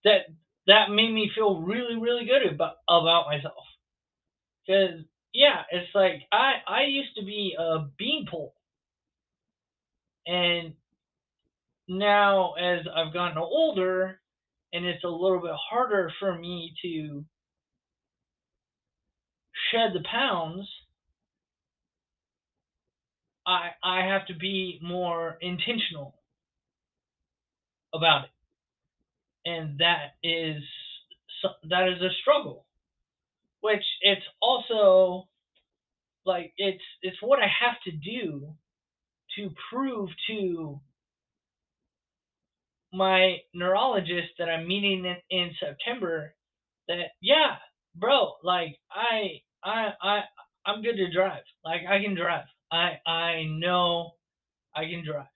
that 0.05 0.27
that 0.67 0.91
made 0.91 1.13
me 1.13 1.31
feel 1.35 1.61
really, 1.63 1.97
really 1.97 2.27
good 2.27 2.53
about 2.53 2.77
about 2.89 3.27
myself. 3.27 3.65
Because 4.67 5.01
yeah, 5.35 5.63
it's 5.71 5.95
like 5.95 6.23
I 6.33 6.55
I 6.67 6.83
used 6.89 7.15
to 7.17 7.25
be 7.25 7.57
a 7.59 7.87
beanpole, 7.99 8.55
and 10.27 10.75
now 11.89 12.55
as 12.55 12.81
I've 12.95 13.13
gotten 13.13 13.39
older, 13.39 14.21
and 14.73 14.85
it's 14.87 15.05
a 15.05 15.09
little 15.09 15.41
bit 15.41 15.55
harder 15.71 16.13
for 16.21 16.39
me 16.39 16.75
to 16.83 17.25
shed 19.73 19.93
the 19.95 20.05
pounds. 20.11 20.69
I 23.47 23.71
I 23.85 24.07
have 24.07 24.27
to 24.29 24.35
be 24.35 24.81
more 24.83 25.39
intentional 25.41 26.15
about 27.95 28.25
it, 28.25 28.31
and 29.51 29.81
that 29.81 30.17
is 30.23 30.63
that 31.71 31.89
is 31.89 32.03
a 32.03 32.11
struggle 32.23 32.67
which 33.69 33.85
it's 34.03 34.27
also 34.43 35.29
like 36.27 36.53
it's 36.59 36.83
it's 37.03 37.19
what 37.23 37.39
I 37.41 37.49
have 37.49 37.77
to 37.85 37.93
do 37.93 38.55
to 39.37 39.51
prove 39.71 40.11
to 40.29 40.81
my 42.93 43.39
neurologist 43.55 44.29
that 44.39 44.49
I'm 44.49 44.69
meeting 44.69 45.05
in, 45.05 45.17
in 45.31 45.51
September 45.61 46.35
that 46.89 47.09
yeah, 47.21 47.57
bro, 47.97 48.33
like 48.45 48.77
I 48.91 49.43
I 49.65 49.91
I 50.03 50.21
I'm 50.67 50.83
good 50.83 50.97
to 50.97 51.13
drive. 51.13 51.45
Like 51.65 51.83
I 51.89 52.03
can 52.03 52.17
drive. 52.17 52.47
I 52.73 52.99
I 53.07 53.45
know 53.49 54.13
I 54.77 54.85
can 54.85 55.05
drive. 55.07 55.29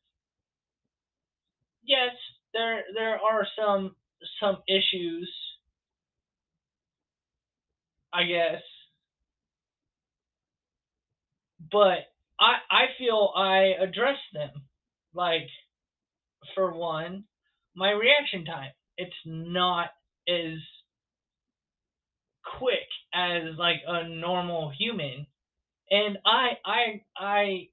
Yes, 1.84 2.12
there 2.54 2.84
there 2.94 3.18
are 3.18 3.46
some 3.58 3.96
some 4.40 4.58
issues 4.68 5.30
I 8.12 8.24
guess. 8.24 8.62
But 11.70 12.10
I 12.38 12.54
I 12.70 12.84
feel 12.98 13.32
I 13.36 13.74
address 13.80 14.18
them. 14.32 14.50
Like 15.14 15.48
for 16.54 16.72
one, 16.74 17.24
my 17.74 17.90
reaction 17.90 18.44
time. 18.44 18.72
It's 18.98 19.14
not 19.24 19.90
as 20.28 20.58
quick 22.58 22.88
as 23.14 23.56
like 23.58 23.80
a 23.86 24.08
normal 24.08 24.70
human. 24.70 25.26
And 25.90 26.18
I 26.24 26.58
I 26.64 27.02
I 27.16 27.68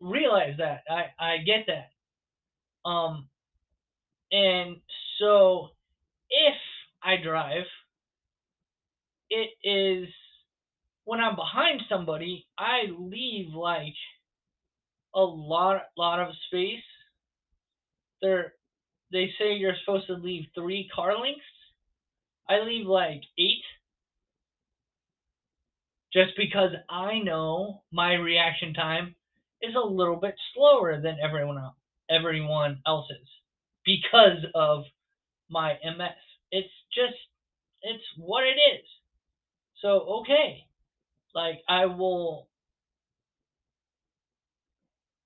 realize 0.00 0.56
that. 0.58 0.82
I 0.90 1.04
I 1.18 1.38
get 1.38 1.66
that. 1.68 1.90
Um 2.88 3.28
and 4.32 4.76
so 5.18 5.70
if 6.30 6.54
I 7.02 7.16
drive 7.22 7.64
it 9.30 9.50
is 9.64 10.08
when 11.04 11.20
I'm 11.20 11.36
behind 11.36 11.82
somebody, 11.88 12.46
I 12.58 12.82
leave 12.98 13.54
like 13.54 13.94
a 15.14 15.20
lot 15.20 15.82
lot 15.96 16.20
of 16.20 16.34
space. 16.48 16.82
There 18.22 18.54
they 19.12 19.30
say 19.38 19.54
you're 19.54 19.74
supposed 19.84 20.06
to 20.08 20.14
leave 20.14 20.46
three 20.54 20.88
car 20.94 21.18
lengths. 21.20 21.42
I 22.48 22.60
leave 22.60 22.86
like 22.86 23.22
eight. 23.38 23.64
just 26.12 26.32
because 26.36 26.70
I 26.88 27.20
know 27.20 27.82
my 27.92 28.14
reaction 28.14 28.74
time 28.74 29.14
is 29.62 29.74
a 29.76 29.86
little 29.86 30.16
bit 30.16 30.34
slower 30.54 31.00
than 31.00 31.18
everyone 31.22 31.58
else, 31.58 31.76
everyone 32.10 32.80
else's 32.86 33.28
because 33.84 34.44
of 34.54 34.84
my 35.50 35.74
MS. 35.84 36.16
It's 36.50 36.72
just 36.94 37.16
it's 37.82 38.04
what 38.16 38.44
it 38.44 38.58
is. 38.76 38.84
So 39.82 40.20
okay, 40.22 40.66
like 41.34 41.62
I 41.68 41.86
will 41.86 42.48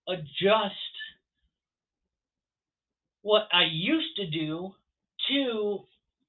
adjust 0.09 0.75
what 3.23 3.49
I 3.53 3.65
used 3.71 4.17
to 4.17 4.27
do 4.31 4.75
to 5.29 5.79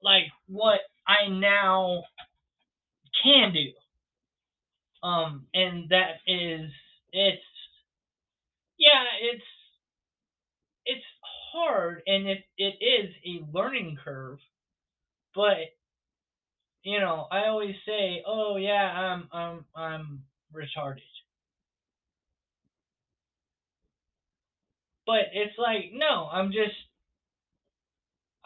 like 0.02 0.26
what 0.48 0.80
I 1.08 1.28
now 1.30 2.04
can 3.24 3.54
do. 3.54 3.72
Um, 5.08 5.46
and 5.54 5.90
that 5.90 6.22
is 6.26 6.72
it's 7.12 7.44
yeah, 8.78 9.04
it's 9.22 9.44
it's 10.86 11.06
hard 11.54 12.02
and 12.08 12.28
it 12.28 12.44
it 12.58 12.76
is 12.84 13.14
a 13.26 13.46
learning 13.56 13.98
curve, 14.04 14.40
but 15.36 15.58
you 16.86 17.00
know, 17.00 17.28
I 17.32 17.48
always 17.48 17.76
say, 17.86 18.24
"Oh 18.28 18.58
yeah, 18.58 18.74
I'm 18.74 19.28
I'm 19.34 19.66
I'm 19.76 20.24
retarded." 20.54 21.02
But 25.08 25.32
it's 25.34 25.58
like, 25.58 25.92
no, 25.94 26.30
I'm 26.32 26.52
just 26.52 26.76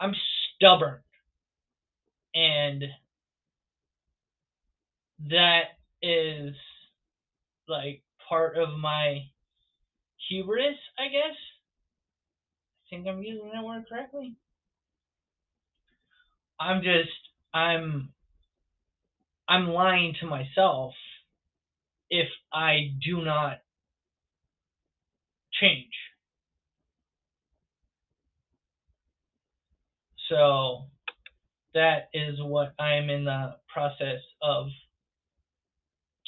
I'm 0.00 0.14
stubborn. 0.56 1.00
And 2.34 2.84
that 5.28 5.64
is 6.02 6.54
like 7.68 8.02
part 8.28 8.56
of 8.56 8.78
my 8.78 9.22
hubris, 10.28 10.76
I 10.98 11.08
guess. 11.08 11.36
I 12.86 12.90
think 12.90 13.06
I'm 13.06 13.22
using 13.22 13.50
that 13.52 13.64
word 13.64 13.84
correctly. 13.88 14.34
I'm 16.58 16.82
just 16.82 17.10
I'm 17.52 18.10
I'm 19.50 19.66
lying 19.66 20.14
to 20.20 20.26
myself 20.26 20.94
if 22.08 22.28
I 22.52 22.92
do 23.04 23.24
not 23.24 23.58
change. 25.60 25.92
So 30.28 30.84
that 31.74 32.10
is 32.14 32.36
what 32.38 32.74
I'm 32.78 33.10
in 33.10 33.24
the 33.24 33.56
process 33.72 34.20
of 34.40 34.68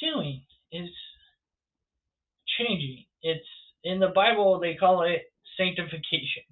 doing 0.01 0.41
is 0.73 0.89
changing. 2.59 3.05
It's 3.21 3.47
in 3.85 4.01
the 4.01 4.09
Bible 4.09 4.59
they 4.59 4.75
call 4.75 5.03
it 5.03 5.31
sanctification. 5.57 6.43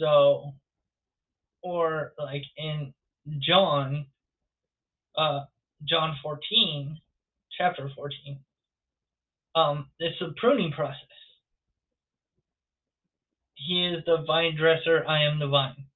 So 0.00 0.54
or 1.62 2.14
like 2.18 2.42
in 2.56 2.92
John 3.40 4.06
uh 5.16 5.40
John 5.88 6.16
14 6.22 6.98
chapter 7.56 7.90
14 7.94 8.38
um 9.54 9.88
it's 9.98 10.20
a 10.20 10.32
pruning 10.38 10.72
process. 10.72 11.00
He 13.54 13.86
is 13.86 14.04
the 14.04 14.22
vine 14.26 14.56
dresser, 14.56 15.04
I 15.08 15.24
am 15.24 15.38
the 15.38 15.48
vine. 15.48 15.86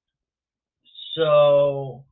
So 1.15 2.03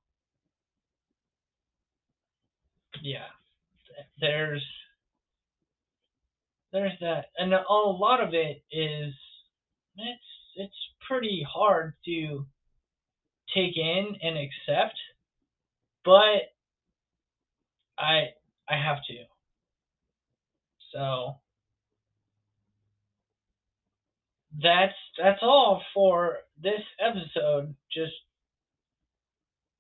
yeah, 3.02 3.26
there's 4.19 4.63
there's 6.72 6.93
that, 7.02 7.26
and 7.38 7.54
a 7.54 7.63
lot 7.69 8.22
of 8.22 8.34
it 8.34 8.63
is 8.72 9.13
it's 9.98 10.24
it's 10.56 10.74
pretty 11.08 11.45
hard 11.50 11.93
to 12.06 12.45
take 13.56 13.76
in 13.76 14.15
and 14.22 14.38
accept, 14.38 14.98
but 16.06 16.54
I 18.00 18.30
I 18.70 18.76
have 18.78 18.98
to. 19.08 19.26
So 20.94 21.36
that's 24.62 24.96
that's 25.22 25.40
all 25.42 25.82
for 25.94 26.38
this 26.62 26.82
episode. 27.00 27.76
Just 27.94 28.14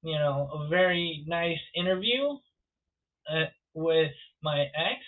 you 0.03 0.13
know, 0.15 0.49
a 0.53 0.67
very 0.69 1.23
nice 1.27 1.59
interview 1.75 2.37
uh, 3.29 3.45
with 3.73 4.11
my 4.41 4.61
ex. 4.61 5.01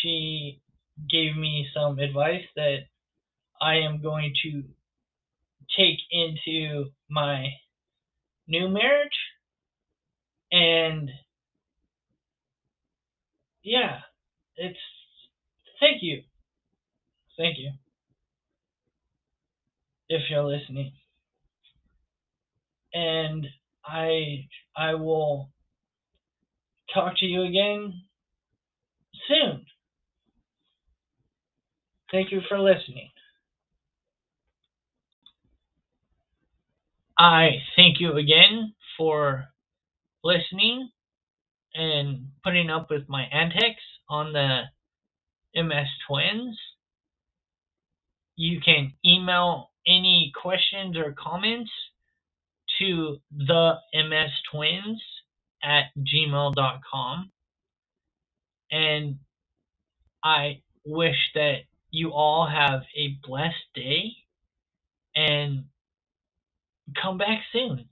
She 0.00 0.60
gave 1.10 1.36
me 1.36 1.66
some 1.74 1.98
advice 1.98 2.44
that 2.56 2.78
I 3.60 3.76
am 3.76 4.02
going 4.02 4.34
to 4.44 4.62
take 5.76 5.98
into 6.10 6.90
my 7.10 7.48
new 8.48 8.68
marriage. 8.68 9.10
And 10.50 11.10
yeah, 13.62 13.98
it's 14.56 14.78
thank 15.80 16.02
you. 16.02 16.22
Thank 17.36 17.58
you. 17.58 17.72
If 20.08 20.22
you're 20.30 20.44
listening. 20.44 20.92
And 22.94 23.46
I 23.84 24.46
I 24.76 24.94
will 24.94 25.50
talk 26.92 27.16
to 27.18 27.26
you 27.26 27.42
again 27.42 27.94
soon. 29.28 29.64
Thank 32.10 32.30
you 32.32 32.42
for 32.48 32.58
listening. 32.58 33.08
I 37.18 37.62
thank 37.76 38.00
you 38.00 38.12
again 38.16 38.74
for 38.96 39.46
listening 40.24 40.90
and 41.74 42.28
putting 42.44 42.70
up 42.70 42.90
with 42.90 43.08
my 43.08 43.24
antics 43.24 43.82
on 44.08 44.32
the 44.32 44.62
MS 45.54 45.88
Twins. 46.08 46.58
You 48.36 48.60
can 48.60 48.92
email 49.04 49.70
any 49.86 50.32
questions 50.40 50.96
or 50.96 51.14
comments 51.18 51.70
to 52.78 53.18
the 53.30 53.74
MS 53.94 54.30
Twins 54.50 55.02
at 55.62 55.84
gmail.com. 55.98 57.30
And 58.70 59.18
I 60.24 60.62
wish 60.84 61.16
that 61.34 61.58
you 61.90 62.10
all 62.12 62.46
have 62.46 62.82
a 62.96 63.18
blessed 63.26 63.54
day 63.74 64.12
and 65.14 65.64
come 67.00 67.18
back 67.18 67.40
soon. 67.52 67.88